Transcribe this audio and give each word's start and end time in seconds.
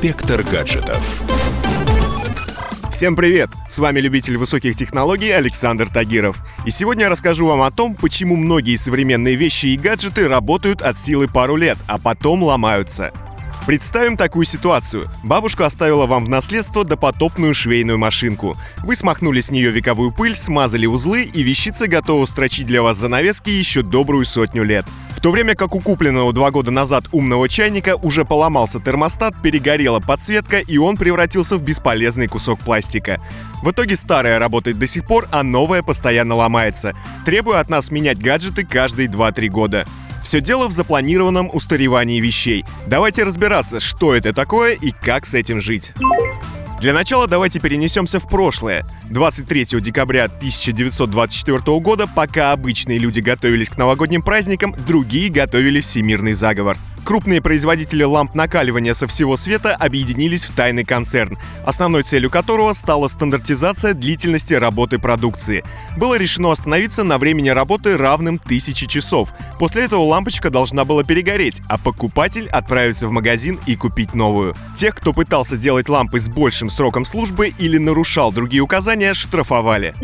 Инспектор 0.00 0.44
гаджетов. 0.44 1.24
Всем 2.88 3.16
привет! 3.16 3.50
С 3.68 3.80
вами 3.80 3.98
любитель 3.98 4.36
высоких 4.36 4.76
технологий 4.76 5.30
Александр 5.30 5.88
Тагиров. 5.88 6.36
И 6.64 6.70
сегодня 6.70 7.06
я 7.06 7.10
расскажу 7.10 7.46
вам 7.46 7.62
о 7.62 7.72
том, 7.72 7.96
почему 7.96 8.36
многие 8.36 8.76
современные 8.76 9.34
вещи 9.34 9.66
и 9.66 9.76
гаджеты 9.76 10.28
работают 10.28 10.82
от 10.82 10.96
силы 10.98 11.26
пару 11.26 11.56
лет, 11.56 11.78
а 11.88 11.98
потом 11.98 12.44
ломаются. 12.44 13.12
Представим 13.66 14.16
такую 14.16 14.46
ситуацию. 14.46 15.10
Бабушка 15.24 15.66
оставила 15.66 16.06
вам 16.06 16.26
в 16.26 16.28
наследство 16.28 16.84
допотопную 16.84 17.52
швейную 17.52 17.98
машинку. 17.98 18.56
Вы 18.84 18.94
смахнули 18.94 19.40
с 19.40 19.50
нее 19.50 19.72
вековую 19.72 20.12
пыль, 20.12 20.36
смазали 20.36 20.86
узлы, 20.86 21.24
и 21.24 21.42
вещица 21.42 21.88
готова 21.88 22.24
строчить 22.26 22.68
для 22.68 22.82
вас 22.82 22.98
занавески 22.98 23.50
еще 23.50 23.82
добрую 23.82 24.26
сотню 24.26 24.62
лет. 24.62 24.86
В 25.18 25.20
то 25.20 25.32
время 25.32 25.56
как 25.56 25.74
у 25.74 25.80
купленного 25.80 26.32
два 26.32 26.52
года 26.52 26.70
назад 26.70 27.06
умного 27.10 27.48
чайника 27.48 27.96
уже 27.96 28.24
поломался 28.24 28.78
термостат, 28.78 29.34
перегорела 29.42 29.98
подсветка, 29.98 30.60
и 30.60 30.78
он 30.78 30.96
превратился 30.96 31.56
в 31.56 31.62
бесполезный 31.62 32.28
кусок 32.28 32.60
пластика. 32.60 33.20
В 33.64 33.72
итоге 33.72 33.96
старая 33.96 34.38
работает 34.38 34.78
до 34.78 34.86
сих 34.86 35.04
пор, 35.04 35.26
а 35.32 35.42
новая 35.42 35.82
постоянно 35.82 36.36
ломается, 36.36 36.94
требуя 37.26 37.58
от 37.58 37.68
нас 37.68 37.90
менять 37.90 38.22
гаджеты 38.22 38.64
каждые 38.64 39.08
2-3 39.08 39.48
года. 39.48 39.88
Все 40.22 40.40
дело 40.40 40.68
в 40.68 40.70
запланированном 40.70 41.50
устаревании 41.52 42.20
вещей. 42.20 42.64
Давайте 42.86 43.24
разбираться, 43.24 43.80
что 43.80 44.14
это 44.14 44.32
такое 44.32 44.74
и 44.74 44.92
как 44.92 45.26
с 45.26 45.34
этим 45.34 45.60
жить. 45.60 45.94
Для 46.80 46.92
начала 46.92 47.26
давайте 47.26 47.58
перенесемся 47.58 48.20
в 48.20 48.28
прошлое. 48.28 48.86
23 49.10 49.80
декабря 49.80 50.26
1924 50.26 51.80
года, 51.80 52.06
пока 52.06 52.52
обычные 52.52 52.98
люди 52.98 53.18
готовились 53.18 53.68
к 53.68 53.76
новогодним 53.76 54.22
праздникам, 54.22 54.72
другие 54.86 55.28
готовили 55.28 55.80
всемирный 55.80 56.34
заговор. 56.34 56.76
Крупные 57.08 57.40
производители 57.40 58.04
ламп 58.04 58.34
накаливания 58.34 58.92
со 58.92 59.06
всего 59.06 59.38
света 59.38 59.74
объединились 59.74 60.44
в 60.44 60.54
тайный 60.54 60.84
концерн, 60.84 61.38
основной 61.64 62.02
целью 62.02 62.28
которого 62.28 62.74
стала 62.74 63.08
стандартизация 63.08 63.94
длительности 63.94 64.52
работы 64.52 64.98
продукции. 64.98 65.64
Было 65.96 66.18
решено 66.18 66.52
остановиться 66.52 67.04
на 67.04 67.16
времени 67.16 67.48
работы 67.48 67.96
равным 67.96 68.38
тысячи 68.38 68.86
часов. 68.86 69.30
После 69.58 69.84
этого 69.84 70.02
лампочка 70.02 70.50
должна 70.50 70.84
была 70.84 71.02
перегореть, 71.02 71.62
а 71.66 71.78
покупатель 71.78 72.46
отправиться 72.50 73.08
в 73.08 73.10
магазин 73.10 73.58
и 73.64 73.74
купить 73.74 74.14
новую. 74.14 74.54
Тех, 74.76 74.94
кто 74.94 75.14
пытался 75.14 75.56
делать 75.56 75.88
лампы 75.88 76.20
с 76.20 76.28
большим 76.28 76.68
сроком 76.68 77.06
службы 77.06 77.54
или 77.58 77.78
нарушал 77.78 78.32
другие 78.32 78.60
указания, 78.60 79.14
штрафовали. 79.14 79.94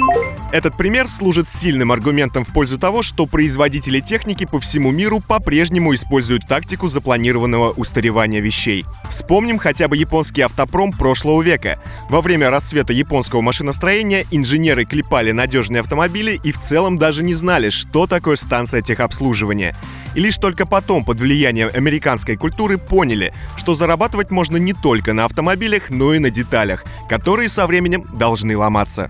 Этот 0.55 0.77
пример 0.77 1.09
служит 1.09 1.49
сильным 1.49 1.91
аргументом 1.91 2.45
в 2.45 2.53
пользу 2.53 2.79
того, 2.79 3.03
что 3.03 3.27
производители 3.27 3.99
техники 3.99 4.47
по 4.47 4.61
всему 4.61 4.93
миру 4.93 5.19
по-прежнему 5.19 5.93
используют 5.97 6.47
тактику 6.47 6.87
запланированного 6.87 7.73
устаревания 7.73 8.39
вещей. 8.39 8.85
Вспомним 9.15 9.59
хотя 9.59 9.87
бы 9.87 9.97
японский 9.97 10.43
автопром 10.43 10.91
прошлого 10.91 11.41
века. 11.41 11.79
Во 12.11 12.21
время 12.21 12.51
расцвета 12.51 12.93
японского 12.93 13.43
машиностроения 13.43 14.27
инженеры 14.33 14.85
клепали 14.85 15.31
надежные 15.31 15.81
автомобили 15.81 16.41
и 16.43 16.51
в 16.51 16.59
целом 16.59 16.99
даже 16.99 17.23
не 17.23 17.33
знали, 17.33 17.71
что 17.71 18.09
такое 18.09 18.35
станция 18.35 18.83
техобслуживания. 18.83 19.77
И 20.17 20.21
лишь 20.21 20.37
только 20.39 20.67
потом, 20.67 21.05
под 21.05 21.21
влиянием 21.21 21.71
американской 21.73 22.37
культуры, 22.37 22.77
поняли, 22.77 23.33
что 23.57 23.77
зарабатывать 23.77 24.33
можно 24.33 24.57
не 24.57 24.73
только 24.73 25.13
на 25.13 25.27
автомобилях, 25.27 25.91
но 25.91 26.13
и 26.13 26.19
на 26.19 26.31
деталях, 26.31 26.85
которые 27.09 27.49
со 27.49 27.69
временем 27.69 28.05
должны 28.15 28.57
ломаться. 28.57 29.09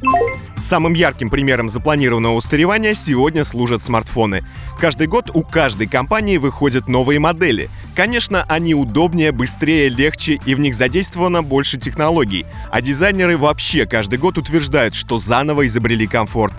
Самым 0.63 0.93
ярким 0.93 1.31
примером 1.31 1.71
запланированного 1.71 2.35
устаревания 2.35 2.93
сегодня 2.93 3.43
служат 3.43 3.83
смартфоны. 3.83 4.45
Каждый 4.79 5.07
год 5.07 5.31
у 5.33 5.43
каждой 5.43 5.87
компании 5.87 6.37
выходят 6.37 6.89
новые 6.89 7.21
модели. 7.21 7.71
Конечно, 7.95 8.45
они 8.49 8.75
удобнее, 8.75 9.31
быстрее, 9.31 9.89
легче 9.89 10.41
и 10.45 10.55
в 10.57 10.61
них 10.61 10.75
задействовано 10.75 11.43
больше 11.43 11.79
технологий. 11.79 12.45
А 12.73 12.81
дизайнеры 12.81 13.37
вообще 13.39 13.87
каждый 13.87 14.19
год 14.19 14.37
утверждают, 14.37 14.95
что 14.97 15.21
заново 15.21 15.67
изобрели 15.67 16.07
комфорт. 16.07 16.55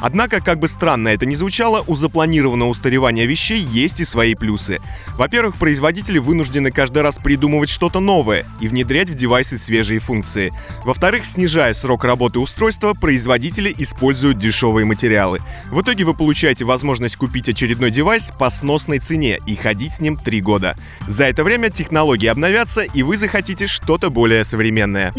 Однако, 0.00 0.40
как 0.40 0.58
бы 0.58 0.68
странно 0.68 1.08
это 1.08 1.26
ни 1.26 1.34
звучало, 1.34 1.82
у 1.86 1.96
запланированного 1.96 2.68
устаревания 2.68 3.26
вещей 3.26 3.60
есть 3.60 4.00
и 4.00 4.04
свои 4.04 4.34
плюсы. 4.34 4.80
Во-первых, 5.16 5.56
производители 5.56 6.18
вынуждены 6.18 6.70
каждый 6.70 7.02
раз 7.02 7.18
придумывать 7.18 7.68
что-то 7.68 8.00
новое 8.00 8.44
и 8.60 8.68
внедрять 8.68 9.10
в 9.10 9.14
девайсы 9.14 9.58
свежие 9.58 10.00
функции. 10.00 10.52
Во-вторых, 10.84 11.24
снижая 11.24 11.72
срок 11.74 12.04
работы 12.04 12.38
устройства, 12.38 12.94
производители 12.94 13.74
используют 13.76 14.38
дешевые 14.38 14.84
материалы. 14.84 15.40
В 15.70 15.82
итоге 15.82 16.04
вы 16.04 16.14
получаете 16.14 16.64
возможность 16.64 17.16
купить 17.16 17.48
очередной 17.48 17.90
девайс 17.90 18.32
по 18.38 18.50
сносной 18.50 18.98
цене 18.98 19.38
и 19.46 19.56
ходить 19.56 19.94
с 19.94 20.00
ним 20.00 20.16
три 20.16 20.40
года. 20.40 20.76
За 21.06 21.24
это 21.24 21.44
время 21.44 21.70
технологии 21.70 22.26
обновятся, 22.26 22.82
и 22.82 23.02
вы 23.02 23.16
захотите 23.16 23.66
что-то 23.66 24.10
более 24.10 24.44
современное. 24.44 25.12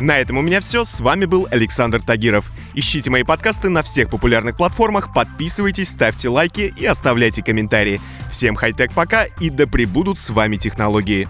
На 0.00 0.18
этом 0.18 0.38
у 0.38 0.42
меня 0.42 0.60
все. 0.60 0.84
С 0.84 1.00
вами 1.00 1.24
был 1.24 1.48
Александр 1.50 2.00
Тагиров. 2.00 2.44
Ищите 2.74 3.10
мои 3.10 3.24
подкасты 3.24 3.68
на 3.68 3.82
всех 3.82 4.08
популярных 4.18 4.56
платформах, 4.56 5.12
подписывайтесь, 5.12 5.90
ставьте 5.90 6.28
лайки 6.28 6.74
и 6.76 6.84
оставляйте 6.84 7.40
комментарии. 7.40 8.00
Всем 8.30 8.56
хай-тек 8.56 8.92
пока 8.92 9.24
и 9.24 9.48
да 9.48 9.68
пребудут 9.68 10.18
с 10.18 10.30
вами 10.30 10.56
технологии. 10.56 11.28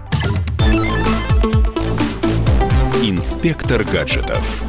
Инспектор 3.02 3.84
гаджетов. 3.84 4.64